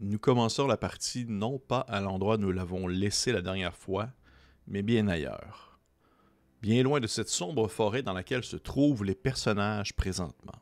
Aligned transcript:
Nous 0.00 0.18
commençons 0.18 0.66
la 0.66 0.76
partie 0.76 1.24
non 1.24 1.60
pas 1.60 1.80
à 1.80 2.00
l'endroit 2.00 2.34
où 2.34 2.40
nous 2.40 2.50
l'avons 2.50 2.88
laissé 2.88 3.30
la 3.30 3.42
dernière 3.42 3.76
fois, 3.76 4.08
mais 4.66 4.82
bien 4.82 5.06
ailleurs. 5.06 5.78
Bien 6.62 6.82
loin 6.82 6.98
de 6.98 7.06
cette 7.06 7.28
sombre 7.28 7.68
forêt 7.68 8.02
dans 8.02 8.12
laquelle 8.12 8.42
se 8.42 8.56
trouvent 8.56 9.04
les 9.04 9.14
personnages 9.14 9.94
présentement. 9.94 10.58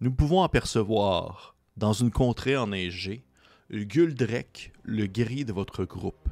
Nous 0.00 0.10
pouvons 0.10 0.42
apercevoir, 0.42 1.54
dans 1.76 1.92
une 1.92 2.10
contrée 2.10 2.56
enneigée, 2.56 3.24
Guldrek, 3.70 4.72
le 4.82 5.06
guerrier 5.06 5.44
de 5.44 5.52
votre 5.52 5.84
groupe. 5.84 6.28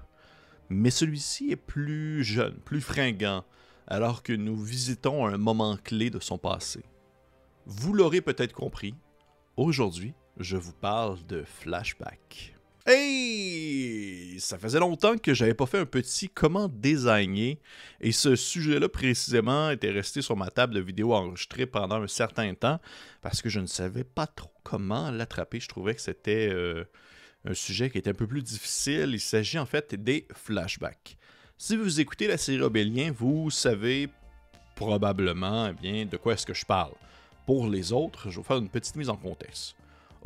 Mais 0.69 0.91
celui-ci 0.91 1.53
est 1.53 1.57
plus 1.57 2.25
jeune, 2.25 2.59
plus 2.65 2.81
fringant, 2.81 3.45
alors 3.87 4.25
que 4.25 4.33
nous 4.33 4.57
visitons 4.57 5.27
un 5.27 5.39
moment 5.39 5.77
clé 5.77 6.11
de 6.11 6.19
son 6.19 6.39
passé. 6.39 6.85
Vous 7.67 7.93
l'aurez 7.93 8.21
peut-être 8.21 8.53
compris, 8.53 8.95
aujourd'hui, 9.57 10.13
je 10.39 10.57
vous 10.57 10.73
parle 10.73 11.25
de 11.27 11.45
flashback. 11.45 12.55
Hey! 12.87 14.39
Ça 14.39 14.59
faisait 14.59 14.79
longtemps 14.79 15.19
que 15.19 15.35
j'avais 15.35 15.55
pas 15.55 15.67
fait 15.67 15.81
un 15.81 15.87
petit 15.87 16.29
comment 16.29 16.69
designer 16.69 17.57
et 18.01 18.13
ce 18.13 18.37
sujet-là 18.37 18.89
précisément 18.89 19.71
était 19.71 19.91
resté 19.91 20.23
sur 20.23 20.37
ma 20.37 20.51
table 20.51 20.75
de 20.75 20.81
vidéo 20.81 21.13
enregistrée 21.13 21.67
pendant 21.67 22.01
un 22.01 22.07
certain 22.07 22.55
temps 22.55 22.79
parce 23.23 23.43
que 23.43 23.49
je 23.49 23.59
ne 23.59 23.67
savais 23.67 24.05
pas 24.05 24.29
trop 24.29 24.53
comment 24.63 25.11
l'attraper. 25.11 25.59
Je 25.59 25.69
trouvais 25.69 25.97
que 25.97 26.01
c'était 26.01 26.49
euh, 26.49 26.85
un 27.45 27.55
sujet 27.55 27.91
qui 27.91 27.99
était 27.99 28.11
un 28.11 28.15
peu 28.15 28.29
plus 28.29 28.43
difficile. 28.43 29.11
Il 29.15 29.21
s'agit 29.21 29.59
en 29.59 29.67
fait 29.67 29.97
des 29.97 30.29
flashbacks. 30.33 31.17
Si 31.59 31.77
vous 31.77 32.01
écoutez 32.01 32.29
la 32.29 32.37
série 32.37 32.63
Obélien, 32.63 33.11
vous 33.11 33.51
savez 33.51 34.09
probablement 34.77 35.73
eh 35.83 36.05
de 36.05 36.17
quoi 36.19 36.35
est-ce 36.35 36.47
que 36.47 36.55
je 36.55 36.65
parle. 36.65 36.93
Pour 37.47 37.69
les 37.69 37.93
autres, 37.93 38.25
je 38.25 38.29
vais 38.29 38.37
vous 38.37 38.43
faire 38.45 38.59
une 38.59 38.69
petite 38.69 38.95
mise 38.95 39.09
en 39.09 39.17
contexte. 39.17 39.75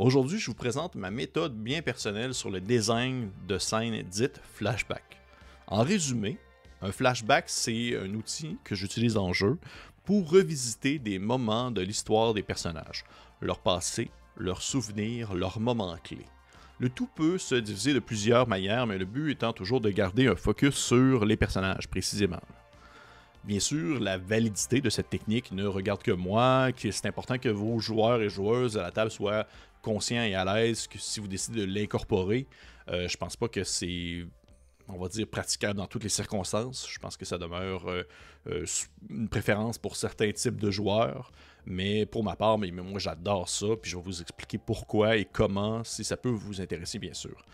Aujourd'hui, 0.01 0.39
je 0.39 0.47
vous 0.47 0.55
présente 0.55 0.95
ma 0.95 1.11
méthode 1.11 1.55
bien 1.55 1.83
personnelle 1.83 2.33
sur 2.33 2.49
le 2.49 2.63
design 2.63 3.31
de 3.47 3.59
scènes 3.59 4.03
dites 4.03 4.41
flashback. 4.55 5.21
En 5.67 5.83
résumé, 5.83 6.39
un 6.81 6.91
flashback, 6.91 7.45
c'est 7.49 7.99
un 7.99 8.15
outil 8.15 8.57
que 8.65 8.75
j'utilise 8.75 9.19
en 9.19 9.35
jeu 9.35 9.59
pour 10.07 10.31
revisiter 10.31 10.99
des 10.99 11.19
moments 11.19 11.71
de 11.71 11.83
l'histoire 11.83 12.33
des 12.33 12.43
personnages, 12.43 13.05
leur 13.43 13.59
passé, 13.59 14.11
leurs 14.39 14.63
souvenirs, 14.63 15.35
leurs 15.35 15.61
moments 15.61 15.99
clés. 16.03 16.25
Le 16.79 16.89
tout 16.89 17.11
peut 17.15 17.37
se 17.37 17.57
diviser 17.57 17.93
de 17.93 17.99
plusieurs 17.99 18.49
manières, 18.49 18.87
mais 18.87 18.97
le 18.97 19.05
but 19.05 19.33
étant 19.33 19.53
toujours 19.53 19.83
de 19.83 19.91
garder 19.91 20.29
un 20.29 20.35
focus 20.35 20.77
sur 20.77 21.27
les 21.27 21.37
personnages 21.37 21.89
précisément. 21.89 22.41
Bien 23.45 23.61
sûr, 23.61 24.01
la 24.01 24.19
validité 24.19 24.83
de 24.83 24.91
cette 24.91 25.09
technique 25.09 25.51
ne 25.53 25.65
regarde 25.65 26.03
que 26.03 26.11
moi, 26.11 26.69
c'est 26.77 27.07
important 27.07 27.39
que 27.39 27.49
vos 27.49 27.79
joueurs 27.79 28.21
et 28.21 28.29
joueuses 28.29 28.77
à 28.77 28.83
la 28.83 28.91
table 28.91 29.11
soient 29.11 29.47
conscients 29.83 30.23
et 30.23 30.35
à 30.35 30.45
l'aise 30.45 30.87
que 30.87 30.99
si 30.99 31.21
vous 31.21 31.29
décidez 31.29 31.61
de 31.61 31.73
l'incorporer. 31.73 32.47
Euh, 32.89 33.09
je 33.09 33.17
pense 33.17 33.37
pas 33.37 33.49
que 33.49 33.65
c'est 33.65 34.27
on 34.93 34.99
va 34.99 35.09
dire, 35.09 35.27
praticable 35.27 35.79
dans 35.79 35.87
toutes 35.87 36.03
les 36.03 36.09
circonstances. 36.09 36.89
Je 36.91 36.99
pense 36.99 37.17
que 37.17 37.25
ça 37.25 37.39
demeure 37.39 37.89
euh, 37.89 38.03
euh, 38.49 38.65
une 39.09 39.29
préférence 39.29 39.79
pour 39.79 39.97
certains 39.97 40.33
types 40.33 40.61
de 40.61 40.71
joueurs. 40.71 41.33
Mais 41.67 42.07
pour 42.07 42.25
ma 42.25 42.37
part, 42.37 42.59
moi 42.59 42.99
j'adore 42.99 43.49
ça, 43.49 43.69
puis 43.81 43.91
je 43.91 43.97
vais 43.97 44.03
vous 44.03 44.21
expliquer 44.21 44.59
pourquoi 44.59 45.17
et 45.17 45.27
comment, 45.27 45.85
si 45.85 46.05
ça 46.05 46.17
peut 46.17 46.31
vous 46.31 46.61
intéresser, 46.61 46.99
bien 46.99 47.15
sûr. 47.15 47.45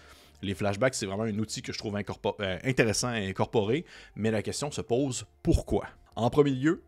Les 0.43 0.55
flashbacks, 0.55 0.95
c'est 0.95 1.07
vraiment 1.07 1.25
un 1.25 1.39
outil 1.39 1.61
que 1.61 1.73
je 1.73 1.79
trouve 1.79 1.97
intéressant 1.97 3.09
à 3.09 3.15
incorporer, 3.15 3.85
mais 4.15 4.31
la 4.31 4.43
question 4.43 4.71
se 4.71 4.81
pose 4.81 5.27
pourquoi? 5.43 5.89
En 6.15 6.31
premier 6.31 6.53
lieu, 6.53 6.83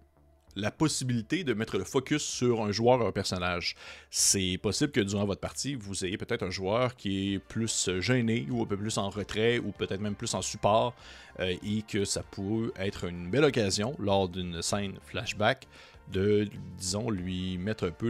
la 0.58 0.70
possibilité 0.70 1.44
de 1.44 1.54
mettre 1.54 1.78
le 1.78 1.84
focus 1.84 2.22
sur 2.22 2.62
un 2.62 2.72
joueur 2.72 3.00
ou 3.00 3.06
un 3.06 3.12
personnage. 3.12 3.76
C'est 4.10 4.58
possible 4.60 4.92
que 4.92 5.00
durant 5.00 5.24
votre 5.24 5.40
partie, 5.40 5.74
vous 5.76 6.04
ayez 6.04 6.18
peut-être 6.18 6.42
un 6.42 6.50
joueur 6.50 6.96
qui 6.96 7.34
est 7.34 7.38
plus 7.38 7.88
gêné 8.00 8.46
ou 8.50 8.62
un 8.62 8.66
peu 8.66 8.76
plus 8.76 8.98
en 8.98 9.08
retrait 9.08 9.58
ou 9.58 9.70
peut-être 9.70 10.00
même 10.00 10.16
plus 10.16 10.34
en 10.34 10.42
support 10.42 10.94
euh, 11.38 11.54
et 11.64 11.82
que 11.82 12.04
ça 12.04 12.22
peut 12.22 12.72
être 12.76 13.04
une 13.04 13.30
belle 13.30 13.44
occasion 13.44 13.94
lors 13.98 14.28
d'une 14.28 14.60
scène 14.60 14.94
flashback 15.06 15.66
de, 16.12 16.48
disons, 16.78 17.10
lui 17.10 17.58
mettre 17.58 17.86
un 17.86 17.90
peu 17.90 18.08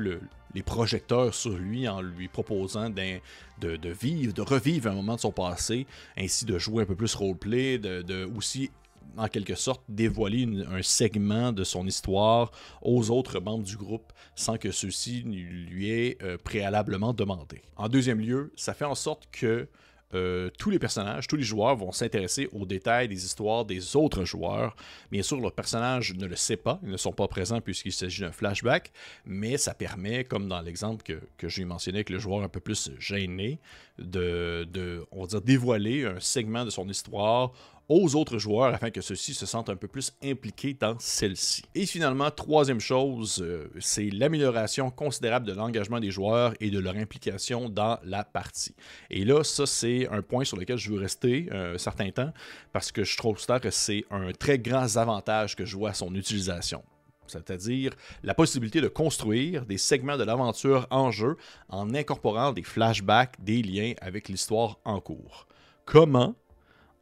les 0.55 0.63
projecteurs 0.63 1.35
sur 1.35 1.51
lui 1.51 1.89
en 1.89 2.01
lui 2.01 2.29
proposant 2.29 2.91
de, 2.91 3.21
de, 3.61 3.91
vivre, 3.91 4.33
de 4.33 4.43
revivre 4.43 4.91
un 4.91 4.95
moment 4.95 5.17
de 5.17 5.21
son 5.21 5.33
passé, 5.33 5.87
ainsi 6.17 6.45
de 6.45 6.59
jouer 6.59 6.85
un 6.85 6.87
peu 6.87 6.95
plus 6.95 7.15
roleplay, 7.15 7.79
de, 7.79 8.03
de 8.03 8.25
aussi 8.37 8.71
en 9.17 9.29
quelque 9.29 9.55
sorte 9.55 9.83
dévoiler 9.89 10.47
un 10.71 10.83
segment 10.83 11.53
de 11.53 11.65
son 11.65 11.87
histoire 11.87 12.51
aux 12.83 13.11
autres 13.11 13.41
membres 13.41 13.65
du 13.65 13.77
groupe 13.77 14.13
sans 14.35 14.57
que 14.59 14.71
ceux-ci 14.71 15.23
lui 15.23 15.91
aient 15.91 16.19
euh, 16.23 16.39
préalablement 16.39 17.13
demandé. 17.13 17.63
En 17.77 17.89
deuxième 17.89 18.21
lieu, 18.21 18.53
ça 18.57 18.75
fait 18.75 18.85
en 18.85 18.95
sorte 18.95 19.29
que 19.33 19.69
euh, 20.15 20.49
tous 20.59 20.71
les 20.71 20.79
personnages, 20.79 21.27
tous 21.27 21.37
les 21.37 21.43
joueurs 21.43 21.77
vont 21.77 21.93
s'intéresser 21.93 22.49
aux 22.53 22.65
détails 22.65 23.09
des 23.09 23.27
histoires 23.27 23.67
des 23.67 23.95
autres 23.95 24.25
joueurs. 24.25 24.75
Bien 25.11 25.23
sûr, 25.23 25.39
le 25.39 25.51
personnage 25.51 26.15
ne 26.15 26.25
le 26.27 26.37
sait 26.37 26.57
pas, 26.57 26.81
ils 26.83 26.89
ne 26.89 26.97
sont 26.97 27.13
pas 27.13 27.29
présents 27.29 27.61
puisqu'il 27.61 27.93
s'agit 27.93 28.23
d'un 28.23 28.33
flashback, 28.33 28.91
mais 29.27 29.59
ça 29.59 29.75
permet, 29.75 30.25
comme 30.25 30.49
dans 30.49 30.63
l'exemple 30.63 31.03
que, 31.03 31.21
que 31.37 31.49
j'ai 31.49 31.67
mentionné 31.67 31.99
avec 31.99 32.11
le 32.11 32.19
joueur 32.19 32.43
un 32.43 32.49
peu 32.49 32.61
plus 32.61 32.91
gêné, 32.99 33.59
de, 33.99 34.67
de, 34.73 35.05
on 35.11 35.23
va 35.23 35.27
dire, 35.27 35.43
dévoiler 35.43 36.07
un 36.07 36.21
segment 36.21 36.65
de 36.65 36.71
son 36.71 36.89
histoire 36.89 37.53
aux 37.89 38.15
autres 38.15 38.39
joueurs 38.39 38.75
afin 38.75 38.91
que 38.91 39.01
ceux-ci 39.01 39.35
se 39.35 39.47
sentent 39.47 39.71
un 39.71 39.77
peu 39.77 39.89
plus 39.89 40.13
impliqués 40.23 40.75
dans 40.75 40.97
celle-ci. 40.99 41.63
Et 41.75 41.87
finalement, 41.87 42.31
troisième 42.31 42.81
chose, 42.81 43.43
euh, 43.43 43.71
c'est 43.81 44.11
l'amélioration 44.11 44.91
considérable 44.91 45.47
de 45.47 45.53
l'engagement 45.53 46.01
des 46.01 46.11
joueurs 46.11 46.55
et 46.61 46.71
de 46.71 46.79
leur 46.79 46.97
implication 46.97 47.69
dans 47.69 47.99
la 48.05 48.25
partie. 48.25 48.75
Et 49.11 49.25
là, 49.25 49.43
ça, 49.45 49.67
c'est 49.67 50.09
un 50.09 50.23
point 50.23 50.45
sur 50.45 50.57
lequel 50.57 50.79
je 50.79 50.91
veux 50.91 50.99
rester 50.99 51.49
euh, 51.53 51.75
un 51.75 51.79
certain 51.79 52.11
temps 52.11 52.33
parce 52.73 52.93
que 52.93 53.05
je 53.05 53.17
trouve 53.17 53.39
que 53.39 53.71
c'est 53.71 54.05
un 54.11 54.33
très 54.33 54.59
grand 54.59 54.97
avantage 54.97 55.57
que 55.57 55.65
je 55.65 55.77
vois 55.77 55.91
à 55.91 55.95
son 55.95 56.15
utilisation 56.15 56.83
c'est-à-dire 57.29 57.93
la 58.23 58.35
possibilité 58.35 58.81
de 58.81 58.89
construire 58.89 59.67
des 59.67 59.79
segments 59.79 60.17
de 60.17 60.25
l'aventure 60.25 60.87
en 60.91 61.11
jeu 61.11 61.37
en 61.69 61.95
incorporant 61.95 62.53
des 62.53 62.63
flashbacks, 62.63 63.37
des 63.39 63.63
liens 63.63 63.93
avec 64.01 64.29
l'histoire 64.29 64.79
en 64.85 65.01
cours. 65.01 65.47
Comment 65.85 66.35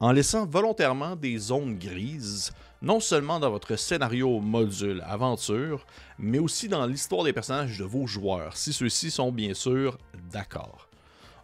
en 0.01 0.13
laissant 0.13 0.47
volontairement 0.47 1.17
des 1.17 1.39
zones 1.39 1.79
grises, 1.79 2.53
non 2.83 3.01
seulement 3.01 3.41
dans 3.41 3.51
votre 3.51 3.77
scénario 3.77 4.41
module 4.41 5.03
aventure, 5.07 5.87
mais 6.19 6.39
aussi 6.39 6.69
dans 6.69 6.87
l'histoire 6.87 7.25
des 7.25 7.33
personnages 7.33 7.79
de 7.79 7.85
vos 7.85 8.07
joueurs, 8.07 8.57
si 8.57 8.73
ceux-ci 8.73 9.11
sont 9.11 9.33
bien 9.33 9.55
sûr 9.55 9.99
d'accord. 10.33 10.89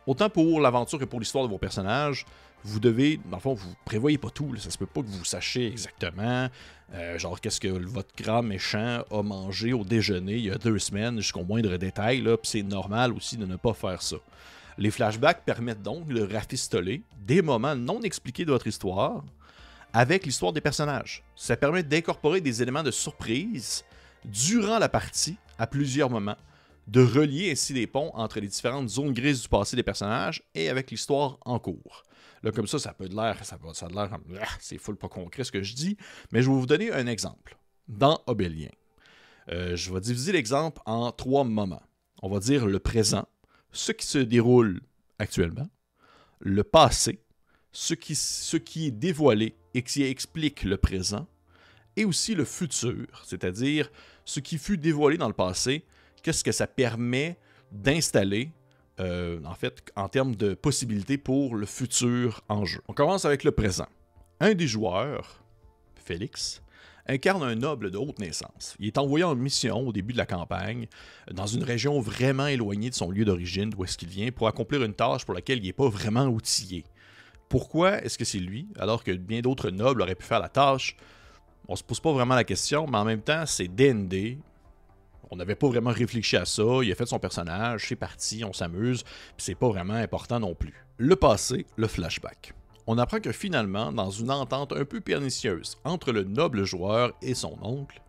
Autant 0.07 0.29
pour 0.29 0.61
l'aventure 0.61 0.99
que 0.99 1.05
pour 1.05 1.21
l'histoire 1.21 1.45
de 1.45 1.51
vos 1.51 1.59
personnages, 1.59 2.27
vous 2.65 2.81
devez, 2.81 3.19
dans 3.29 3.39
le 3.39 3.43
fond, 3.43 3.55
vous 3.55 3.75
prévoyez 3.85 4.19
pas 4.19 4.31
tout. 4.31 4.55
Ça 4.57 4.71
se 4.71 4.79
peut 4.79 4.87
pas 4.87 5.01
que 5.01 5.07
vous 5.07 5.25
sachiez 5.25 5.67
exactement, 5.67 6.49
euh, 6.95 7.19
genre, 7.19 7.41
qu'est-ce 7.41 7.61
que 7.61 7.69
votre 7.69 8.15
grand 8.17 8.43
méchant 8.43 9.03
a 9.11 9.23
mangé 9.23 9.73
au 9.73 9.85
déjeuner 9.85 10.35
il 10.35 10.45
y 10.47 10.51
a 10.51 10.59
deux 10.59 10.79
semaines, 10.79 11.19
jusqu'au 11.19 11.43
moindre 11.43 11.77
détail. 11.77 12.21
Là, 12.21 12.37
c'est 12.43 12.63
normal 12.63 13.13
aussi 13.13 13.37
de 13.37 13.47
ne 13.47 13.57
pas 13.57 13.73
faire 13.73 14.03
ça. 14.03 14.17
Les 14.79 14.91
flashbacks 14.91 15.45
permettent 15.45 15.83
donc 15.83 16.07
de 16.07 16.23
rafistoler 16.23 17.03
des 17.27 17.43
moments 17.43 17.77
non 17.77 18.01
expliqués 18.03 18.45
de 18.45 18.53
votre 18.53 18.67
histoire 18.67 19.25
avec 19.93 20.25
l'histoire 20.25 20.53
des 20.53 20.61
personnages. 20.61 21.23
Ça 21.37 21.57
permet 21.57 21.83
d'incorporer 21.83 22.41
des 22.41 22.63
éléments 22.63 22.83
de 22.83 22.91
surprise 22.91 23.85
durant 24.25 24.79
la 24.79 24.89
partie 24.89 25.37
à 25.59 25.67
plusieurs 25.67 26.11
moments, 26.11 26.37
de 26.89 27.03
relier 27.03 27.53
ainsi 27.53 27.73
les 27.73 27.87
ponts 27.87 28.11
entre 28.15 28.41
les 28.41 28.49
différentes 28.49 28.89
zones 28.89 29.13
grises 29.13 29.43
du 29.43 29.49
passé 29.49 29.77
des 29.77 29.83
personnages 29.83 30.43
et 30.55 30.69
avec 30.69 30.91
l'histoire 30.91 31.39
en 31.45 31.59
cours. 31.59 32.05
Là, 32.43 32.51
comme 32.51 32.67
ça, 32.67 32.79
ça 32.79 32.93
peut 32.93 33.09
de 33.09 33.15
l'air, 33.15 33.45
ça, 33.45 33.59
ça 33.75 33.87
a 33.87 33.89
l'air 33.89 34.19
ah, 34.41 34.47
c'est 34.59 34.79
full 34.79 34.97
pas 34.97 35.09
concret 35.09 35.45
ce 35.45 35.53
que 35.53 35.63
je 35.63 35.75
dis, 35.75 35.97
mais 36.33 36.43
je 36.43 36.51
vais 36.51 36.57
vous 36.57 36.67
donner 36.67 36.93
un 36.93 37.07
exemple. 37.07 37.57
Dans 37.89 38.21
Obélien, 38.27 38.71
euh, 39.51 39.77
je 39.77 39.93
vais 39.93 40.01
diviser 40.01 40.33
l'exemple 40.33 40.81
en 40.87 41.13
trois 41.13 41.45
moments. 41.45 41.83
On 42.23 42.29
va 42.29 42.41
dire 42.41 42.67
le 42.67 42.79
présent, 42.79 43.29
ce 43.73 43.93
qui 43.93 44.07
se 44.07 44.19
déroule 44.19 44.81
actuellement, 45.19 45.69
le 46.41 46.63
passé, 46.63 47.21
ce 47.73 47.95
qui, 47.95 48.87
est 48.87 48.91
dévoilé 48.91 49.57
et 49.75 49.83
qui 49.83 50.03
explique 50.03 50.65
le 50.65 50.77
présent, 50.77 51.27
et 51.97 52.05
aussi 52.05 52.35
le 52.35 52.45
futur, 52.45 53.23
c'est-à-dire 53.25 53.91
ce 54.25 54.41
qui 54.41 54.59
fut 54.59 54.79
dévoilé 54.79 55.17
dans 55.17 55.29
le 55.29 55.35
passé, 55.35 55.85
qu'est-ce 56.23 56.45
que 56.45 56.53
ça 56.53 56.67
permet 56.67 57.39
d'installer, 57.71 58.51
euh, 59.01 59.43
en 59.45 59.55
fait, 59.55 59.83
en 59.97 60.09
termes 60.09 60.37
de 60.37 60.55
possibilités 60.55 61.19
pour 61.19 61.57
le 61.57 61.67
futur 61.67 62.43
en 62.49 62.65
jeu. 62.65 62.81
On 62.89 62.93
commence 62.93 63.25
avec 63.25 63.45
le 63.45 63.53
présent. 63.53 63.89
Un 64.41 64.55
des 64.55 64.67
joueurs, 64.67 65.43
Félix, 65.95 66.62
incarne 67.07 67.43
un 67.43 67.55
noble 67.55 67.91
de 67.91 67.99
haute 67.99 68.19
naissance. 68.19 68.77
Il 68.79 68.87
est 68.87 68.99
envoyé 68.99 69.25
en 69.25 69.35
mission 69.35 69.87
au 69.87 69.93
début 69.93 70.13
de 70.13 70.19
la 70.19 70.27
campagne, 70.27 70.87
dans 71.31 71.47
une 71.47 71.65
région 71.65 72.01
vraiment 72.01 72.47
éloignée 72.47 72.91
de 72.91 72.95
son 72.95 73.11
lieu 73.11 73.25
d'origine, 73.25 73.71
d'où 73.71 73.85
est-ce 73.85 73.99
qu'il 73.99 74.09
vient, 74.09 74.31
pour 74.31 74.49
accomplir 74.49 74.83
une 74.83 74.95
tâche 74.95 75.25
pour 75.25 75.35
laquelle 75.35 75.59
il 75.59 75.67
n'est 75.67 75.73
pas 75.73 75.89
vraiment 75.89 76.27
outillé. 76.27 76.85
Pourquoi 77.49 78.03
est-ce 78.03 78.17
que 78.17 78.25
c'est 78.25 78.39
lui, 78.39 78.69
alors 78.79 79.05
que 79.05 79.13
bien 79.13 79.41
d'autres 79.41 79.71
nobles 79.71 80.03
auraient 80.03 80.15
pu 80.15 80.25
faire 80.25 80.41
la 80.41 80.49
tâche? 80.49 80.97
On 81.69 81.77
se 81.77 81.83
pose 81.83 82.01
pas 82.01 82.13
vraiment 82.13 82.35
la 82.35 82.45
question, 82.45 82.87
mais 82.87 82.99
en 82.99 83.05
même 83.05 83.23
temps, 83.23 83.45
c'est 83.47 83.69
D&D. 83.69 84.39
On 85.31 85.37
n'avait 85.37 85.55
pas 85.55 85.69
vraiment 85.69 85.91
réfléchi 85.91 86.37
à 86.37 86.45
ça, 86.45 86.81
il 86.83 86.93
a 86.93 86.95
fait 86.95 87.07
son 87.07 87.19
personnage, 87.19 87.87
c'est 87.89 87.97
parti, 87.97 88.45
on 88.45 88.53
s'amuse, 88.53 89.03
puis 89.03 89.37
c'est 89.39 89.55
pas 89.55 89.69
vraiment 89.69 89.95
important 89.95 90.41
non 90.41 90.55
plus. 90.55 90.75
Le 90.99 91.17
passé, 91.17 91.67
le 91.77 91.89
flashback. 91.89 92.55
On 92.87 92.99
apprend 92.99 93.21
que 93.21 93.33
finalement, 93.33 93.93
dans 93.93 94.11
une 94.11 94.31
entente 94.31 94.73
un 94.73 94.85
peu 94.85 95.01
pernicieuse 95.01 95.79
entre 95.85 96.13
le 96.13 96.25
noble 96.25 96.65
joueur 96.65 97.13
et 97.23 97.35
son 97.35 97.57
oncle, 97.63 98.03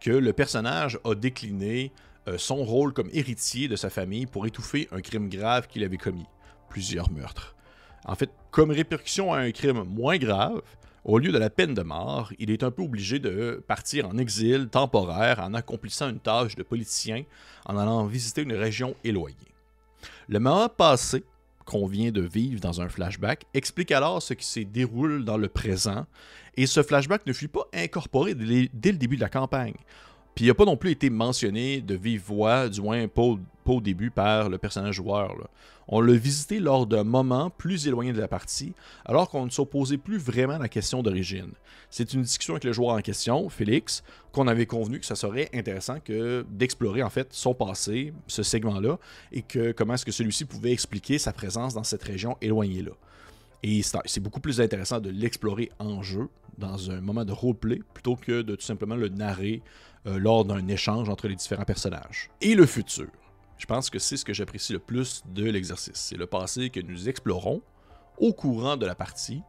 que 0.00 0.10
le 0.10 0.32
personnage 0.32 0.98
a 1.04 1.14
décliné 1.14 1.92
euh, 2.28 2.36
son 2.38 2.62
rôle 2.64 2.92
comme 2.92 3.08
héritier 3.12 3.68
de 3.68 3.76
sa 3.76 3.90
famille 3.90 4.26
pour 4.26 4.46
étouffer 4.46 4.88
un 4.92 5.00
crime 5.00 5.28
grave 5.28 5.66
qu'il 5.66 5.82
avait 5.82 5.96
commis, 5.96 6.26
plusieurs 6.68 7.10
meurtres. 7.10 7.54
En 8.04 8.14
fait, 8.14 8.30
comme 8.50 8.70
répercussion 8.70 9.32
à 9.32 9.38
un 9.38 9.52
crime 9.52 9.84
moins 9.84 10.18
grave, 10.18 10.60
au 11.04 11.18
lieu 11.18 11.32
de 11.32 11.38
la 11.38 11.50
peine 11.50 11.74
de 11.74 11.82
mort, 11.82 12.32
il 12.38 12.50
est 12.50 12.62
un 12.62 12.70
peu 12.70 12.82
obligé 12.82 13.18
de 13.18 13.62
partir 13.66 14.08
en 14.08 14.18
exil 14.18 14.68
temporaire 14.68 15.40
en 15.40 15.54
accomplissant 15.54 16.08
une 16.08 16.20
tâche 16.20 16.54
de 16.54 16.62
politicien 16.62 17.24
en 17.66 17.76
allant 17.76 18.04
visiter 18.06 18.42
une 18.42 18.52
région 18.52 18.94
éloignée. 19.02 19.36
Le 20.28 20.38
moment 20.38 20.68
passé, 20.68 21.24
qu'on 21.64 21.86
vient 21.86 22.10
de 22.10 22.20
vivre 22.20 22.60
dans 22.60 22.80
un 22.80 22.88
flashback, 22.88 23.46
explique 23.54 23.92
alors 23.92 24.22
ce 24.22 24.34
qui 24.34 24.46
se 24.46 24.60
déroule 24.60 25.24
dans 25.24 25.36
le 25.36 25.48
présent, 25.48 26.06
et 26.56 26.66
ce 26.66 26.82
flashback 26.82 27.26
ne 27.26 27.32
fut 27.32 27.48
pas 27.48 27.66
incorporé 27.72 28.34
dès 28.34 28.92
le 28.92 28.98
début 28.98 29.16
de 29.16 29.22
la 29.22 29.28
campagne. 29.28 29.74
Puis 30.34 30.46
il 30.46 30.48
n'a 30.48 30.54
pas 30.54 30.64
non 30.64 30.76
plus 30.76 30.90
été 30.90 31.10
mentionné 31.10 31.80
de 31.80 31.94
vive 31.94 32.22
voix, 32.26 32.68
du 32.68 32.80
moins 32.80 33.06
pas, 33.06 33.22
au 33.66 33.80
début, 33.80 34.10
par 34.10 34.48
le 34.48 34.58
personnage 34.58 34.96
joueur. 34.96 35.36
On 35.88 36.00
l'a 36.00 36.14
visité 36.14 36.58
lors 36.58 36.86
d'un 36.86 37.04
moment 37.04 37.50
plus 37.50 37.86
éloigné 37.86 38.12
de 38.12 38.20
la 38.20 38.28
partie, 38.28 38.72
alors 39.04 39.28
qu'on 39.28 39.44
ne 39.44 39.50
s'opposait 39.50 39.98
plus 39.98 40.16
vraiment 40.16 40.56
la 40.56 40.68
question 40.68 41.02
d'origine. 41.02 41.50
C'est 41.90 42.14
une 42.14 42.22
discussion 42.22 42.54
avec 42.54 42.64
le 42.64 42.72
joueur 42.72 42.94
en 42.94 43.00
question, 43.00 43.48
Félix, 43.50 44.02
qu'on 44.32 44.48
avait 44.48 44.64
convenu 44.64 45.00
que 45.00 45.06
ça 45.06 45.16
serait 45.16 45.50
intéressant 45.52 46.00
que 46.00 46.46
d'explorer 46.48 47.02
en 47.02 47.10
fait 47.10 47.28
son 47.32 47.52
passé, 47.52 48.14
ce 48.26 48.42
segment-là, 48.42 48.98
et 49.32 49.42
que 49.42 49.72
comment 49.72 49.94
est-ce 49.94 50.06
que 50.06 50.12
celui-ci 50.12 50.46
pouvait 50.46 50.72
expliquer 50.72 51.18
sa 51.18 51.32
présence 51.32 51.74
dans 51.74 51.84
cette 51.84 52.04
région 52.04 52.38
éloignée-là. 52.40 52.92
Et 53.62 53.82
c'est 54.06 54.20
beaucoup 54.20 54.40
plus 54.40 54.60
intéressant 54.60 54.98
de 54.98 55.10
l'explorer 55.10 55.70
en 55.78 56.02
jeu, 56.02 56.28
dans 56.58 56.90
un 56.90 57.00
moment 57.00 57.24
de 57.24 57.32
roleplay, 57.32 57.80
plutôt 57.94 58.16
que 58.16 58.42
de 58.42 58.56
tout 58.56 58.64
simplement 58.64 58.96
le 58.96 59.08
narrer 59.08 59.62
euh, 60.06 60.18
lors 60.18 60.44
d'un 60.44 60.66
échange 60.68 61.08
entre 61.08 61.28
les 61.28 61.36
différents 61.36 61.64
personnages. 61.64 62.30
Et 62.40 62.54
le 62.54 62.66
futur. 62.66 63.08
Je 63.58 63.66
pense 63.66 63.90
que 63.90 63.98
c'est 63.98 64.16
ce 64.16 64.24
que 64.24 64.32
j'apprécie 64.32 64.72
le 64.72 64.80
plus 64.80 65.22
de 65.26 65.44
l'exercice. 65.44 65.94
C'est 65.94 66.16
le 66.16 66.26
passé 66.26 66.70
que 66.70 66.80
nous 66.80 67.08
explorons 67.08 67.62
au 68.18 68.32
courant 68.32 68.76
de 68.76 68.86
la 68.86 68.94
partie, 68.94 69.42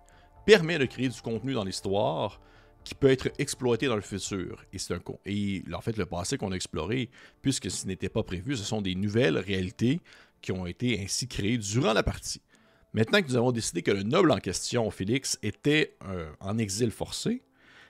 permet 0.46 0.78
de 0.78 0.86
créer 0.86 1.10
du 1.10 1.22
contenu 1.22 1.54
dans 1.54 1.64
l'histoire 1.64 2.40
qui 2.84 2.96
peut 2.96 3.10
être 3.10 3.30
exploité 3.40 3.88
dans 3.88 3.96
le 3.96 4.02
futur. 4.02 4.64
Et 4.74 4.78
c'est 4.78 4.94
un 4.94 5.00
et 5.26 5.64
en 5.74 5.82
fait 5.82 5.98
le 5.98 6.06
passé 6.06 6.38
qu'on 6.38 6.52
a 6.52 6.56
exploré, 6.56 7.10
puisque 7.42 7.72
ce 7.72 7.88
n'était 7.88 8.10
pas 8.10 8.24
prévu, 8.24 8.58
ce 8.58 8.64
sont 8.64 8.82
des 8.82 8.96
nouvelles 8.96 9.38
réalités 9.38 10.02
qui 10.42 10.52
ont 10.52 10.66
été 10.66 11.02
ainsi 11.02 11.28
créées 11.28 11.58
durant 11.58 11.94
la 11.94 12.04
partie. 12.04 12.42
Maintenant 12.94 13.22
que 13.22 13.28
nous 13.28 13.38
avons 13.38 13.52
décidé 13.52 13.82
que 13.82 13.92
le 13.92 14.04
noble 14.04 14.32
en 14.32 14.38
question, 14.38 14.90
Félix, 14.92 15.40
était 15.42 15.96
euh, 16.06 16.30
en 16.40 16.58
exil 16.58 16.92
forcé, 16.92 17.42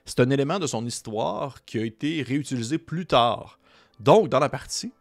c'est 0.06 0.20
un 0.20 0.30
élément 0.30 0.60
de 0.60 0.68
son 0.68 0.86
histoire 0.86 1.64
qui 1.66 1.80
a 1.80 1.86
été 1.86 2.22
réutilisé 2.24 2.78
plus 2.78 3.06
tard. 3.06 3.60
Donc, 4.00 4.30
dans 4.30 4.40
la 4.40 4.50
partie, 4.50 4.92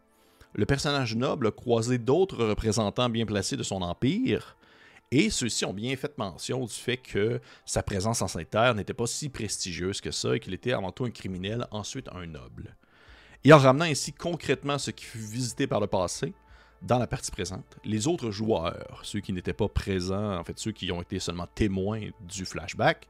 le 0.53 0.65
personnage 0.65 1.15
noble 1.15 1.47
a 1.47 1.51
croisé 1.51 1.97
d'autres 1.97 2.45
représentants 2.45 3.09
bien 3.09 3.25
placés 3.25 3.57
de 3.57 3.63
son 3.63 3.81
empire, 3.81 4.55
et 5.11 5.29
ceux-ci 5.29 5.65
ont 5.65 5.73
bien 5.73 5.95
fait 5.95 6.17
mention 6.17 6.65
du 6.65 6.73
fait 6.73 6.97
que 6.97 7.39
sa 7.65 7.83
présence 7.83 8.21
en 8.21 8.27
cette 8.27 8.49
terre 8.49 8.73
n'était 8.73 8.93
pas 8.93 9.05
si 9.05 9.29
prestigieuse 9.29 10.01
que 10.01 10.11
ça, 10.11 10.35
et 10.35 10.39
qu'il 10.39 10.53
était 10.53 10.73
avant 10.73 10.91
tout 10.91 11.05
un 11.05 11.11
criminel, 11.11 11.67
ensuite 11.71 12.09
un 12.13 12.25
noble. 12.25 12.75
Et 13.43 13.51
en 13.51 13.57
ramenant 13.57 13.85
ainsi 13.85 14.13
concrètement 14.13 14.77
ce 14.77 14.91
qui 14.91 15.05
fut 15.05 15.19
visité 15.19 15.67
par 15.67 15.79
le 15.79 15.87
passé, 15.87 16.33
dans 16.81 16.97
la 16.97 17.07
partie 17.07 17.31
présente, 17.31 17.77
les 17.85 18.07
autres 18.07 18.31
joueurs, 18.31 19.01
ceux 19.03 19.19
qui 19.19 19.33
n'étaient 19.33 19.53
pas 19.53 19.69
présents, 19.69 20.37
en 20.37 20.43
fait 20.43 20.57
ceux 20.59 20.71
qui 20.71 20.91
ont 20.91 21.01
été 21.01 21.19
seulement 21.19 21.47
témoins 21.53 22.09
du 22.21 22.45
flashback, 22.45 23.07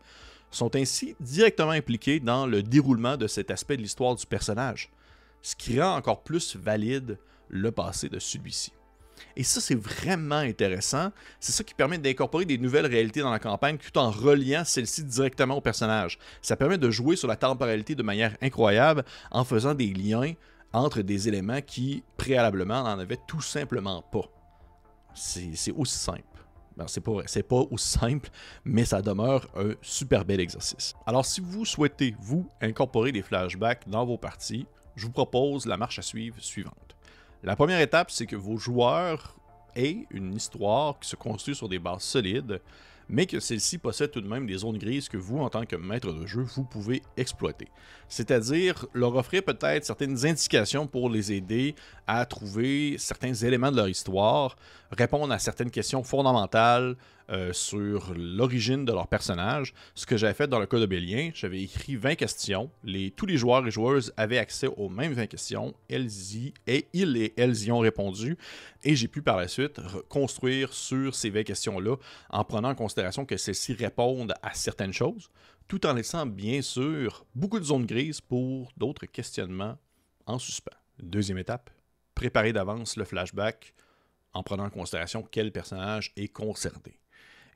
sont 0.55 0.75
ainsi 0.75 1.15
directement 1.19 1.71
impliqués 1.71 2.19
dans 2.19 2.45
le 2.45 2.63
déroulement 2.63 3.17
de 3.17 3.27
cet 3.27 3.51
aspect 3.51 3.77
de 3.77 3.81
l'histoire 3.81 4.15
du 4.15 4.25
personnage, 4.25 4.91
ce 5.41 5.55
qui 5.55 5.81
rend 5.81 5.95
encore 5.95 6.23
plus 6.23 6.55
valide 6.55 7.17
le 7.49 7.71
passé 7.71 8.09
de 8.09 8.19
celui-ci. 8.19 8.71
Et 9.35 9.43
ça, 9.43 9.61
c'est 9.61 9.75
vraiment 9.75 10.37
intéressant. 10.37 11.11
C'est 11.39 11.51
ça 11.51 11.63
qui 11.63 11.73
permet 11.73 11.97
d'incorporer 11.97 12.45
des 12.45 12.57
nouvelles 12.57 12.85
réalités 12.85 13.21
dans 13.21 13.31
la 13.31 13.39
campagne 13.39 13.77
tout 13.77 13.97
en 13.97 14.11
reliant 14.11 14.63
celles-ci 14.65 15.03
directement 15.03 15.55
au 15.55 15.61
personnage. 15.61 16.19
Ça 16.41 16.55
permet 16.55 16.77
de 16.77 16.89
jouer 16.91 17.15
sur 17.15 17.27
la 17.27 17.35
temporalité 17.35 17.95
de 17.95 18.03
manière 18.03 18.35
incroyable 18.41 19.03
en 19.31 19.43
faisant 19.43 19.73
des 19.73 19.93
liens 19.93 20.33
entre 20.71 21.01
des 21.01 21.27
éléments 21.27 21.61
qui, 21.61 22.03
préalablement, 22.17 22.83
n'en 22.83 22.99
avaient 22.99 23.19
tout 23.27 23.41
simplement 23.41 24.01
pas. 24.01 24.29
C'est 25.13 25.71
aussi 25.75 25.97
simple. 25.97 26.32
C'est 26.87 27.01
pas 27.01 27.11
c'est 27.25 27.43
pas 27.43 27.63
aussi 27.71 27.89
simple, 27.89 28.29
mais 28.65 28.85
ça 28.85 29.01
demeure 29.01 29.47
un 29.55 29.73
super 29.81 30.25
bel 30.25 30.39
exercice. 30.39 30.93
Alors, 31.05 31.25
si 31.25 31.41
vous 31.41 31.65
souhaitez, 31.65 32.15
vous, 32.19 32.47
incorporer 32.61 33.11
des 33.11 33.21
flashbacks 33.21 33.87
dans 33.87 34.05
vos 34.05 34.17
parties, 34.17 34.65
je 34.95 35.05
vous 35.05 35.11
propose 35.11 35.65
la 35.65 35.77
marche 35.77 35.99
à 35.99 36.01
suivre 36.01 36.35
suivante. 36.39 36.95
La 37.43 37.55
première 37.55 37.81
étape, 37.81 38.11
c'est 38.11 38.25
que 38.25 38.35
vos 38.35 38.57
joueurs 38.57 39.35
aient 39.75 40.05
une 40.11 40.33
histoire 40.33 40.99
qui 40.99 41.09
se 41.09 41.15
construit 41.15 41.55
sur 41.55 41.67
des 41.67 41.79
bases 41.79 42.03
solides, 42.03 42.61
mais 43.09 43.25
que 43.25 43.39
celle-ci 43.39 43.77
possède 43.77 44.11
tout 44.11 44.21
de 44.21 44.27
même 44.27 44.47
des 44.47 44.57
zones 44.57 44.77
grises 44.77 45.09
que 45.09 45.17
vous, 45.17 45.39
en 45.39 45.49
tant 45.49 45.65
que 45.65 45.75
maître 45.75 46.11
de 46.11 46.25
jeu, 46.25 46.41
vous 46.41 46.63
pouvez 46.63 47.01
exploiter. 47.17 47.67
C'est-à-dire 48.07 48.85
leur 48.93 49.15
offrir 49.15 49.43
peut-être 49.43 49.85
certaines 49.85 50.25
indications 50.25 50.87
pour 50.87 51.09
les 51.09 51.31
aider 51.31 51.75
à 52.07 52.25
trouver 52.25 52.97
certains 52.97 53.33
éléments 53.33 53.71
de 53.71 53.77
leur 53.77 53.89
histoire, 53.89 54.55
répondre 54.91 55.33
à 55.33 55.39
certaines 55.39 55.71
questions 55.71 56.03
fondamentales 56.03 56.95
euh, 57.29 57.53
sur 57.53 58.13
l'origine 58.15 58.85
de 58.85 58.91
leur 58.91 59.07
personnage. 59.07 59.73
Ce 59.95 60.05
que 60.05 60.17
j'avais 60.17 60.33
fait 60.33 60.47
dans 60.47 60.59
le 60.59 60.65
cas 60.65 60.79
de 60.79 60.85
Bélien, 60.85 61.31
j'avais 61.33 61.61
écrit 61.61 61.95
20 61.95 62.15
questions. 62.15 62.69
Tous 63.15 63.25
les 63.25 63.37
joueurs 63.37 63.65
et 63.65 63.71
joueuses 63.71 64.13
avaient 64.17 64.37
accès 64.37 64.67
aux 64.67 64.89
mêmes 64.89 65.13
20 65.13 65.27
questions. 65.27 65.73
Elles 65.89 66.11
y, 66.35 66.53
et 66.67 66.87
ils 66.93 67.17
et 67.17 67.33
elles 67.37 67.63
y 67.63 67.71
ont 67.71 67.79
répondu. 67.79 68.37
Et 68.83 68.95
j'ai 68.95 69.07
pu 69.07 69.21
par 69.21 69.37
la 69.37 69.47
suite 69.47 69.79
construire 70.09 70.73
sur 70.73 71.15
ces 71.15 71.29
20 71.29 71.43
questions-là 71.43 71.95
en 72.29 72.43
prenant 72.43 72.69
en 72.69 72.75
considération 72.75 73.25
que 73.25 73.37
celles-ci 73.37 73.73
répondent 73.73 74.33
à 74.41 74.53
certaines 74.53 74.93
choses, 74.93 75.29
tout 75.67 75.85
en 75.85 75.93
laissant 75.93 76.25
bien 76.25 76.61
sûr 76.61 77.25
beaucoup 77.35 77.59
de 77.59 77.65
zones 77.65 77.85
grises 77.85 78.21
pour 78.21 78.71
d'autres 78.77 79.05
questionnements 79.05 79.77
en 80.25 80.39
suspens. 80.39 80.71
Deuxième 81.01 81.37
étape, 81.37 81.69
préparer 82.15 82.53
d'avance 82.53 82.97
le 82.97 83.05
flashback 83.05 83.73
en 84.33 84.43
prenant 84.43 84.65
en 84.65 84.69
considération 84.69 85.23
quel 85.29 85.51
personnage 85.51 86.11
est 86.15 86.27
concerné. 86.27 86.99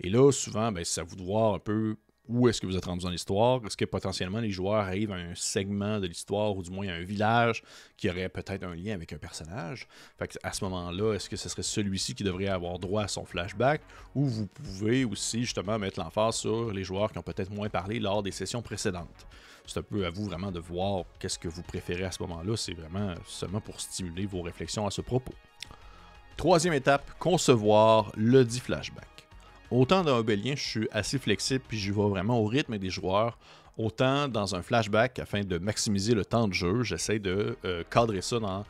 Et 0.01 0.09
là, 0.09 0.31
souvent, 0.31 0.71
ben, 0.71 0.83
à 0.95 1.03
vous 1.03 1.15
de 1.15 1.23
voir 1.23 1.55
un 1.55 1.60
peu 1.60 1.95
où 2.29 2.48
est-ce 2.50 2.60
que 2.60 2.67
vous 2.67 2.75
êtes 2.75 2.86
rendu 2.86 3.03
dans 3.05 3.10
l'histoire. 3.10 3.65
Est-ce 3.65 3.77
que 3.77 3.86
potentiellement 3.86 4.39
les 4.39 4.51
joueurs 4.51 4.81
arrivent 4.81 5.12
à 5.12 5.15
un 5.15 5.36
segment 5.36 6.00
de 6.00 6.07
l'histoire 6.07 6.55
ou 6.55 6.63
du 6.63 6.69
moins 6.69 6.88
à 6.89 6.93
un 6.93 7.03
village 7.03 7.63
qui 7.95 8.10
aurait 8.10 8.29
peut-être 8.29 8.63
un 8.63 8.75
lien 8.75 8.93
avec 8.93 9.13
un 9.13 9.17
personnage? 9.17 9.88
Fait 10.17 10.38
à 10.43 10.51
ce 10.51 10.63
moment-là, 10.65 11.13
est-ce 11.13 11.29
que 11.29 11.38
ce 11.38 11.50
serait 11.50 11.63
celui-ci 11.63 12.15
qui 12.15 12.24
devrait 12.24 12.48
avoir 12.48 12.79
droit 12.79 13.03
à 13.03 13.07
son 13.07 13.25
flashback? 13.25 13.81
Ou 14.15 14.25
vous 14.25 14.48
pouvez 14.48 15.05
aussi 15.05 15.41
justement 15.41 15.79
mettre 15.79 16.00
l'emphase 16.00 16.36
sur 16.36 16.72
les 16.72 16.83
joueurs 16.83 17.12
qui 17.12 17.17
ont 17.17 17.24
peut-être 17.24 17.51
moins 17.51 17.69
parlé 17.69 18.00
lors 18.00 18.24
des 18.24 18.31
sessions 18.31 18.62
précédentes. 18.62 19.27
C'est 19.65 19.79
un 19.79 19.83
peu 19.83 20.05
à 20.05 20.10
vous 20.10 20.25
vraiment 20.25 20.51
de 20.51 20.60
voir 20.60 21.03
qu'est-ce 21.19 21.38
que 21.38 21.50
vous 21.50 21.62
préférez 21.62 22.05
à 22.05 22.12
ce 22.12 22.22
moment-là. 22.24 22.55
C'est 22.55 22.74
vraiment 22.74 23.13
seulement 23.25 23.60
pour 23.60 23.81
stimuler 23.81 24.25
vos 24.25 24.41
réflexions 24.41 24.88
à 24.88 24.91
ce 24.91 25.01
propos. 25.01 25.33
Troisième 26.38 26.74
étape, 26.74 27.17
concevoir 27.19 28.12
le 28.15 28.45
dit 28.45 28.60
flashback. 28.60 29.16
Autant 29.69 30.03
dans 30.03 30.17
Obélien, 30.17 30.55
je 30.55 30.63
suis 30.63 30.88
assez 30.91 31.19
flexible 31.19 31.63
puis 31.67 31.77
je 31.77 31.91
vais 31.91 32.07
vraiment 32.09 32.39
au 32.39 32.45
rythme 32.45 32.77
des 32.77 32.89
joueurs. 32.89 33.38
Autant 33.77 34.27
dans 34.27 34.55
un 34.55 34.62
flashback, 34.62 35.19
afin 35.19 35.41
de 35.41 35.57
maximiser 35.57 36.15
le 36.15 36.25
temps 36.25 36.47
de 36.47 36.53
jeu, 36.53 36.83
j'essaie 36.83 37.19
de 37.19 37.57
euh, 37.63 37.83
cadrer 37.91 38.21
ça 38.21 38.39
dans 38.39 38.65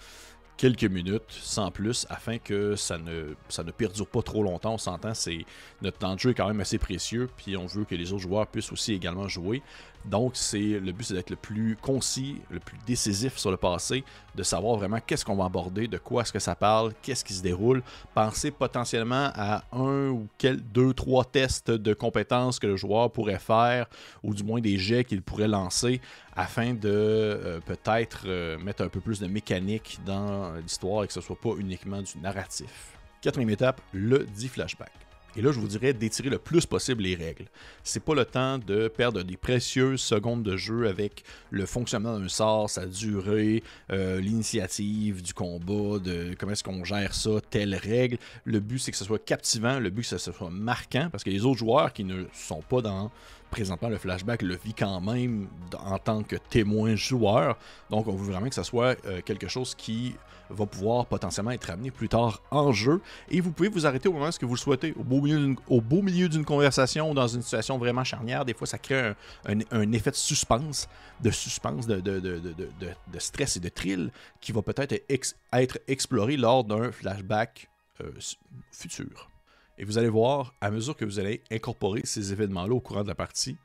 quelques 0.58 0.84
minutes 0.84 1.24
sans 1.30 1.72
plus 1.72 2.06
afin 2.10 2.40
que 2.40 2.76
ça 2.76 2.98
ne, 2.98 3.36
ça 3.48 3.64
ne 3.64 3.72
perdure 3.72 4.08
pas 4.08 4.22
trop 4.22 4.44
longtemps. 4.44 4.74
On 4.74 4.78
s'entend, 4.78 5.14
c'est 5.14 5.46
notre 5.82 6.00
temps 6.00 6.16
de 6.16 6.20
jeu 6.20 6.32
est 6.32 6.34
quand 6.34 6.48
même 6.48 6.60
assez 6.60 6.80
précieux, 6.80 7.30
puis 7.38 7.56
on 7.56 7.68
veut 7.68 7.86
que 7.86 7.96
les 7.96 8.12
autres 8.12 8.24
joueurs 8.24 8.48
puissent 8.48 8.72
aussi 8.72 8.94
également 8.94 9.28
jouer. 9.28 9.62
Donc, 10.06 10.32
c'est 10.36 10.80
le 10.80 10.92
but, 10.94 11.04
c'est 11.04 11.16
d'être 11.16 11.30
le 11.30 11.36
plus 11.36 11.76
concis, 11.82 12.38
le 12.50 12.60
plus 12.60 12.78
décisif 12.88 13.38
sur 13.38 13.52
le 13.52 13.58
passé, 13.58 14.06
de 14.36 14.44
savoir 14.44 14.78
vraiment 14.78 15.00
qu'est-ce 15.06 15.26
qu'on 15.26 15.36
va 15.36 15.46
aborder, 15.46 15.88
de 15.88 15.98
quoi 15.98 16.22
est-ce 16.22 16.32
que 16.32 16.40
ça 16.40 16.56
parle, 16.56 16.94
qu'est-ce 17.02 17.26
qui 17.26 17.34
se 17.34 17.44
déroule. 17.44 17.84
Penser 18.14 18.52
potentiellement 18.52 19.32
à 19.36 19.64
un 19.74 20.10
ou 20.10 20.28
quel, 20.38 20.62
deux, 20.62 20.94
trois 20.94 21.26
tests 21.26 21.72
de 21.72 21.94
compétences 21.94 22.58
que 22.58 22.68
le 22.68 22.78
joueur 22.78 23.12
pourrait 23.12 23.40
faire, 23.40 23.88
ou 24.24 24.34
du 24.34 24.44
moins 24.44 24.62
des 24.62 24.78
jets 24.78 25.04
qu'il 25.04 25.22
pourrait 25.22 25.50
lancer, 25.50 26.00
afin 26.38 26.74
de 26.74 26.90
euh, 26.90 27.60
peut-être 27.60 28.24
euh, 28.26 28.58
mettre 28.60 28.84
un 28.84 28.90
peu 28.90 29.02
plus 29.02 29.20
de 29.20 29.28
mécanique 29.28 30.00
dans 30.06 30.54
l'histoire 30.56 31.04
et 31.04 31.08
que 31.08 31.14
ce 31.14 31.22
soit 31.22 31.40
pas 31.40 31.56
uniquement 31.58 32.02
du 32.02 32.18
narratif. 32.20 32.94
Quatrième 33.22 33.50
étape, 33.50 33.82
le 33.92 34.26
dit 34.26 34.48
flashback. 34.48 34.92
Et 35.38 35.42
là, 35.42 35.52
je 35.52 35.60
vous 35.60 35.68
dirais 35.68 35.94
d'étirer 35.94 36.30
le 36.30 36.40
plus 36.40 36.66
possible 36.66 37.04
les 37.04 37.14
règles. 37.14 37.46
C'est 37.84 38.04
pas 38.04 38.16
le 38.16 38.26
temps 38.26 38.58
de 38.58 38.88
perdre 38.88 39.22
des 39.22 39.38
précieuses 39.38 40.02
secondes 40.02 40.42
de 40.42 40.58
jeu 40.58 40.88
avec 40.88 41.24
le 41.52 41.68
fonctionnement 41.68 42.18
d'un 42.18 42.28
sort, 42.28 42.72
sa 42.72 42.88
durée, 42.88 43.62
euh, 43.92 44.20
l'initiative 44.20 45.22
du 45.22 45.36
combat, 45.36 46.00
de 46.00 46.36
comment 46.40 46.54
est-ce 46.54 46.64
qu'on 46.64 46.84
gère 46.84 47.14
ça, 47.14 47.30
telle 47.52 47.76
règle. 47.76 48.18
Le 48.46 48.60
but, 48.60 48.80
c'est 48.80 48.90
que 48.90 48.98
ce 48.98 49.06
soit 49.06 49.24
captivant, 49.24 49.80
le 49.80 49.92
but, 49.92 50.04
c'est 50.04 50.16
que 50.16 50.22
ce 50.22 50.32
soit 50.32 50.50
marquant, 50.50 51.10
parce 51.12 51.24
que 51.24 51.30
les 51.30 51.46
autres 51.46 51.60
joueurs 51.60 51.94
qui 51.94 52.04
ne 52.04 52.26
sont 52.34 52.64
pas 52.64 52.82
dans 52.82 53.12
présentement 53.50 53.90
le 53.90 53.98
flashback 53.98 54.42
le 54.42 54.56
vit 54.56 54.74
quand 54.74 55.00
même 55.02 55.48
en 55.84 55.98
tant 55.98 56.24
que 56.24 56.36
témoin 56.36 56.96
joueur. 56.96 57.58
Donc 57.90 58.08
on 58.08 58.16
veut 58.16 58.32
vraiment 58.32 58.50
que 58.50 58.56
ce 58.56 58.64
soit 58.64 58.98
euh, 59.06 59.22
quelque 59.22 59.48
chose 59.48 59.76
qui 59.76 60.16
va 60.50 60.66
pouvoir 60.66 61.06
potentiellement 61.06 61.52
être 61.52 61.70
amené 61.70 61.92
plus 61.92 62.10
tard 62.10 62.42
en 62.52 62.72
jeu. 62.72 63.02
Et 63.30 63.42
vous 63.42 63.52
pouvez 63.52 63.70
vous 63.70 63.86
arrêter 63.86 64.08
au 64.08 64.14
moment 64.14 64.30
où 64.30 64.48
vous 64.48 64.56
le 64.56 64.60
souhaitez. 64.60 64.94
Au 64.98 65.04
beau 65.04 66.02
milieu 66.02 66.30
d'une, 66.30 66.46
conversation 66.46 67.12
ou 67.12 67.14
dans 67.14 67.28
une 67.28 67.42
situation 67.42 67.78
vraiment 67.78 68.04
charnière, 68.04 68.46
des 68.46 68.54
fois 68.54 68.68
ça 68.68 68.78
crée 68.78 69.14
un, 69.46 69.92
effet 69.92 70.12
de 70.12 70.16
suspense, 70.16 70.88
de 71.22 71.32
suspense, 71.32 71.88
de, 71.88 72.00
de, 72.00 73.20
stress 73.20 73.58
et 73.58 73.60
de 73.60 73.70
thrill 73.70 74.12
qui 74.40 74.52
va 74.52 74.62
peut-être 74.62 74.96
être 75.54 75.80
exploré 75.88 76.38
lors 76.38 76.64
d'un 76.64 76.92
flashback 76.92 77.70
euh, 78.02 78.12
futur. 78.72 79.30
Et 79.78 79.86
vous 79.86 79.98
allez 79.98 80.10
voir, 80.10 80.56
à 80.62 80.72
mesure 80.72 80.96
que 80.96 81.06
vous 81.06 81.20
allez 81.20 81.44
incorporer 81.52 82.02
ces 82.04 82.32
événements-là 82.32 82.74
au 82.74 82.80
courant 82.80 83.04
de 83.04 83.08
la 83.08 83.16
partie, 83.16 83.58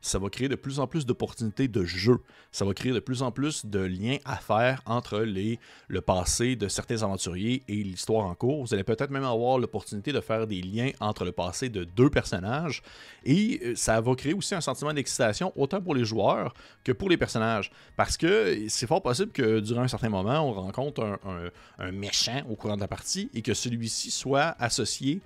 ça 0.00 0.18
va 0.18 0.30
créer 0.30 0.48
de 0.48 0.54
plus 0.54 0.80
en 0.80 0.86
plus 0.86 1.04
d'opportunités 1.04 1.68
de 1.68 1.84
jeu. 1.84 2.20
Ça 2.52 2.64
va 2.64 2.72
créer 2.72 2.92
de 2.92 3.00
plus 3.00 3.22
en 3.22 3.30
plus 3.32 3.66
de 3.66 3.80
liens 3.80 4.16
à 4.24 4.36
faire 4.36 4.82
entre 4.86 5.20
les, 5.20 5.58
le 5.88 6.00
passé 6.00 6.56
de 6.56 6.68
certains 6.68 7.02
aventuriers 7.02 7.62
et 7.68 7.74
l'histoire 7.74 8.26
en 8.26 8.34
cours. 8.34 8.64
Vous 8.64 8.72
allez 8.72 8.84
peut-être 8.84 9.10
même 9.10 9.24
avoir 9.24 9.58
l'opportunité 9.58 10.12
de 10.12 10.20
faire 10.20 10.46
des 10.46 10.62
liens 10.62 10.90
entre 11.00 11.24
le 11.24 11.32
passé 11.32 11.68
de 11.68 11.84
deux 11.84 12.08
personnages. 12.08 12.82
Et 13.24 13.60
euh, 13.62 13.74
ça 13.74 14.00
va 14.00 14.14
créer 14.14 14.32
aussi 14.32 14.54
un 14.54 14.62
sentiment 14.62 14.92
d'excitation, 14.94 15.52
autant 15.54 15.82
pour 15.82 15.94
les 15.94 16.04
joueurs 16.04 16.54
que 16.82 16.92
pour 16.92 17.10
les 17.10 17.18
personnages. 17.18 17.70
Parce 17.96 18.16
que 18.16 18.68
c'est 18.68 18.86
fort 18.86 19.02
possible 19.02 19.32
que 19.32 19.60
durant 19.60 19.82
un 19.82 19.88
certain 19.88 20.08
moment, 20.08 20.40
on 20.48 20.52
rencontre 20.52 21.02
un, 21.02 21.50
un 21.78 21.92
méchant 21.92 22.42
au 22.48 22.56
courant 22.56 22.76
de 22.76 22.80
la 22.80 22.88
partie 22.88 23.30
et 23.34 23.42
que 23.42 23.52
celui-ci 23.52 24.10
soit 24.10 24.56
associé 24.58 25.20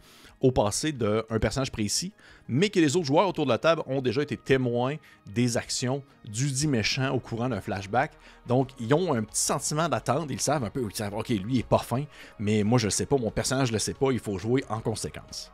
au 0.45 0.53
passé 0.53 0.93
d'un 0.93 1.23
personnage 1.41 1.73
précis, 1.73 2.13
mais 2.49 2.69
que 2.69 2.79
les 2.79 2.97
autres 2.97 3.07
joueurs 3.07 3.27
autour 3.27 3.47
de 3.47 3.51
la 3.51 3.57
table 3.57 3.83
ont 3.87 4.03
déjà 4.03 4.21
été 4.21 4.37
témoins 4.37 4.97
des 5.25 5.57
actions 5.57 6.03
du 6.23 6.51
dit 6.51 6.69
méchant 6.69 7.15
au 7.15 7.19
courant 7.19 7.49
d'un 7.49 7.63
flashback. 7.63 8.13
Donc, 8.47 8.69
ils 8.79 8.93
ont 8.93 9.15
un 9.15 9.23
petit 9.23 9.41
sentiment 9.41 9.89
d'attente, 9.89 10.27
ils 10.31 10.43
savent 10.43 10.63
un 10.63 10.69
peu, 10.69 10.87
ils 10.87 10.95
savent, 10.95 11.15
ok, 11.15 11.31
lui 11.31 11.61
est 11.61 11.67
pas 11.67 11.79
fin, 11.79 12.05
mais 12.39 12.63
moi 12.63 12.79
je 12.79 12.89
le 12.89 12.91
sais 12.91 13.07
pas, 13.07 13.17
mon 13.17 13.31
personnage 13.31 13.73
le 13.73 13.79
sait 13.79 13.95
pas, 13.95 14.13
il 14.13 14.19
faut 14.19 14.37
jouer 14.37 14.63
en 14.69 14.81
conséquence. 14.81 15.51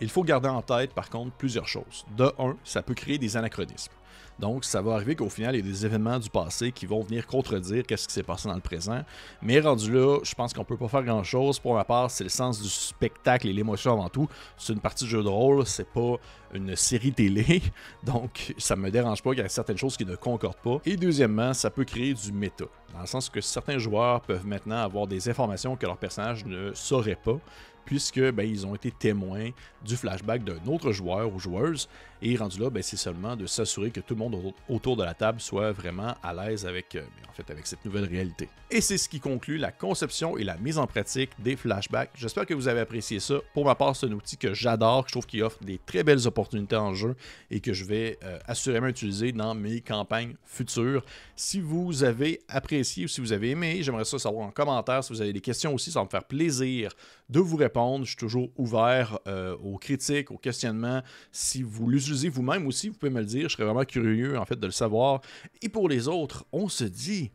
Il 0.00 0.08
faut 0.08 0.22
garder 0.22 0.50
en 0.50 0.62
tête, 0.62 0.92
par 0.92 1.10
contre, 1.10 1.32
plusieurs 1.32 1.66
choses. 1.66 2.04
De 2.16 2.30
un, 2.38 2.56
ça 2.62 2.82
peut 2.82 2.94
créer 2.94 3.18
des 3.18 3.36
anachronismes. 3.36 3.92
Donc, 4.38 4.64
ça 4.64 4.82
va 4.82 4.94
arriver 4.94 5.16
qu'au 5.16 5.30
final, 5.30 5.54
il 5.54 5.64
y 5.64 5.68
a 5.68 5.72
des 5.72 5.86
événements 5.86 6.18
du 6.18 6.28
passé 6.28 6.70
qui 6.70 6.84
vont 6.84 7.00
venir 7.00 7.26
contredire 7.26 7.84
qu'est-ce 7.84 8.06
qui 8.06 8.12
s'est 8.12 8.22
passé 8.22 8.48
dans 8.48 8.54
le 8.54 8.60
présent. 8.60 9.02
Mais 9.40 9.60
rendu 9.60 9.92
là, 9.92 10.18
je 10.22 10.34
pense 10.34 10.52
qu'on 10.52 10.64
peut 10.64 10.76
pas 10.76 10.88
faire 10.88 11.02
grand-chose. 11.02 11.58
Pour 11.58 11.74
ma 11.74 11.84
part, 11.84 12.10
c'est 12.10 12.24
le 12.24 12.30
sens 12.30 12.60
du 12.60 12.68
spectacle 12.68 13.48
et 13.48 13.52
l'émotion 13.52 13.92
avant 13.92 14.08
tout. 14.08 14.28
C'est 14.58 14.74
une 14.74 14.80
partie 14.80 15.04
de 15.04 15.10
jeu 15.10 15.22
de 15.22 15.28
rôle, 15.28 15.66
c'est 15.66 15.88
pas 15.88 16.16
une 16.52 16.76
série 16.76 17.12
télé. 17.12 17.62
Donc, 18.04 18.54
ça 18.58 18.76
me 18.76 18.90
dérange 18.90 19.22
pas 19.22 19.30
qu'il 19.30 19.42
y 19.42 19.46
ait 19.46 19.48
certaines 19.48 19.78
choses 19.78 19.96
qui 19.96 20.04
ne 20.04 20.16
concordent 20.16 20.56
pas. 20.56 20.80
Et 20.84 20.96
deuxièmement, 20.96 21.54
ça 21.54 21.70
peut 21.70 21.84
créer 21.84 22.12
du 22.12 22.32
méta. 22.32 22.66
Dans 22.92 23.00
le 23.00 23.06
sens 23.06 23.30
que 23.30 23.40
certains 23.40 23.78
joueurs 23.78 24.20
peuvent 24.20 24.46
maintenant 24.46 24.82
avoir 24.82 25.06
des 25.06 25.28
informations 25.28 25.76
que 25.76 25.86
leur 25.86 25.96
personnage 25.96 26.44
ne 26.44 26.72
saurait 26.74 27.18
pas 27.22 27.38
puisque 27.86 28.20
ben, 28.20 28.42
ils 28.42 28.66
ont 28.66 28.74
été 28.74 28.90
témoins 28.90 29.50
du 29.84 29.96
flashback 29.96 30.44
d'un 30.44 30.60
autre 30.70 30.92
joueur 30.92 31.32
ou 31.32 31.38
joueuse. 31.38 31.88
Et 32.22 32.36
rendu 32.36 32.60
là, 32.60 32.70
ben, 32.70 32.82
c'est 32.82 32.96
seulement 32.96 33.36
de 33.36 33.46
s'assurer 33.46 33.90
que 33.90 34.00
tout 34.00 34.14
le 34.14 34.18
monde 34.18 34.54
autour 34.68 34.96
de 34.96 35.04
la 35.04 35.14
table 35.14 35.40
soit 35.40 35.72
vraiment 35.72 36.14
à 36.22 36.34
l'aise 36.34 36.66
avec, 36.66 36.94
euh, 36.94 37.00
ben, 37.00 37.30
en 37.30 37.32
fait, 37.32 37.50
avec 37.50 37.66
cette 37.66 37.84
nouvelle 37.84 38.04
réalité. 38.04 38.48
Et 38.70 38.80
c'est 38.80 38.98
ce 38.98 39.08
qui 39.08 39.20
conclut 39.20 39.58
la 39.58 39.70
conception 39.70 40.36
et 40.36 40.44
la 40.44 40.56
mise 40.56 40.78
en 40.78 40.86
pratique 40.86 41.30
des 41.38 41.56
flashbacks. 41.56 42.10
J'espère 42.14 42.46
que 42.46 42.54
vous 42.54 42.68
avez 42.68 42.80
apprécié 42.80 43.20
ça. 43.20 43.36
Pour 43.54 43.64
ma 43.64 43.74
part, 43.74 43.94
c'est 43.94 44.06
un 44.06 44.12
outil 44.12 44.36
que 44.36 44.54
j'adore, 44.54 45.04
que 45.04 45.10
je 45.10 45.12
trouve 45.12 45.26
qu'il 45.26 45.42
offre 45.42 45.62
des 45.62 45.78
très 45.84 46.02
belles 46.02 46.26
opportunités 46.26 46.76
en 46.76 46.94
jeu 46.94 47.14
et 47.50 47.60
que 47.60 47.72
je 47.72 47.84
vais 47.84 48.18
euh, 48.24 48.38
assurément 48.46 48.88
utiliser 48.88 49.32
dans 49.32 49.54
mes 49.54 49.80
campagnes 49.82 50.34
futures. 50.44 51.04
Si 51.36 51.60
vous 51.60 52.02
avez 52.02 52.40
apprécié 52.48 53.04
ou 53.04 53.08
si 53.08 53.20
vous 53.20 53.32
avez 53.32 53.50
aimé, 53.50 53.82
j'aimerais 53.82 54.04
ça 54.04 54.18
savoir 54.18 54.46
en 54.46 54.50
commentaire. 54.50 55.04
Si 55.04 55.12
vous 55.12 55.20
avez 55.20 55.32
des 55.32 55.40
questions 55.40 55.74
aussi, 55.74 55.92
ça 55.92 56.00
va 56.00 56.06
me 56.06 56.10
faire 56.10 56.24
plaisir 56.24 56.92
de 57.28 57.40
vous 57.40 57.56
Je 57.76 58.04
suis 58.04 58.16
toujours 58.16 58.50
ouvert 58.56 59.18
euh, 59.26 59.54
aux 59.56 59.76
critiques, 59.76 60.30
aux 60.30 60.38
questionnements. 60.38 61.02
Si 61.30 61.62
vous 61.62 61.88
l'utilisez 61.88 62.30
vous-même 62.30 62.66
aussi, 62.66 62.88
vous 62.88 62.96
pouvez 62.96 63.12
me 63.12 63.20
le 63.20 63.26
dire. 63.26 63.48
Je 63.48 63.54
serais 63.54 63.64
vraiment 63.64 63.84
curieux 63.84 64.38
en 64.38 64.44
fait 64.46 64.58
de 64.58 64.66
le 64.66 64.72
savoir. 64.72 65.20
Et 65.60 65.68
pour 65.68 65.88
les 65.88 66.08
autres, 66.08 66.46
on 66.52 66.68
se 66.68 66.84
dit 66.84 67.32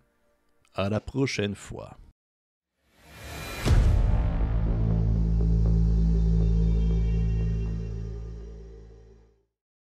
à 0.74 0.89
la 0.89 1.00
prochaine 1.00 1.53
fois. 1.55 1.98